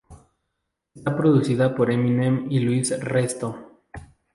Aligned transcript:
Está 0.95 1.15
producida 1.15 1.75
por 1.75 1.91
Eminem 1.91 2.47
y 2.49 2.59
Luis 2.61 2.89
Resto. 3.03 3.83